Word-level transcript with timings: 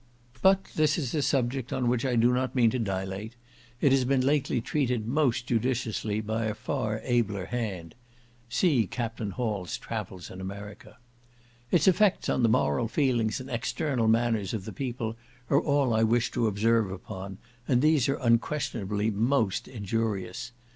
But 0.41 0.63
this 0.75 0.97
is 0.97 1.13
a 1.13 1.21
subject 1.21 1.71
on 1.71 1.87
which 1.87 2.05
I 2.05 2.15
do 2.15 2.33
not 2.33 2.55
mean 2.55 2.71
to 2.71 2.79
dilate; 2.79 3.35
it 3.79 3.91
has 3.91 4.03
been 4.03 4.21
lately 4.25 4.59
treated 4.59 5.05
most 5.05 5.45
judiciously 5.45 6.21
by 6.21 6.45
a 6.45 6.55
far 6.55 6.99
abler 7.03 7.45
hand. 7.45 7.93
Its 8.49 8.63
effects 8.63 9.29
on 12.29 12.41
the 12.41 12.49
moral 12.49 12.87
feelings 12.87 13.39
and 13.39 13.49
external 13.51 14.07
manners 14.07 14.55
of 14.55 14.65
the 14.65 14.73
people 14.73 15.17
are 15.51 15.61
all 15.61 15.93
I 15.93 16.01
wish 16.01 16.31
to 16.31 16.47
observe 16.47 16.89
upon, 16.89 17.37
and 17.67 17.83
these 17.83 18.09
are 18.09 18.15
unquestionably 18.19 19.11
most 19.11 19.67
injurious. 19.67 20.51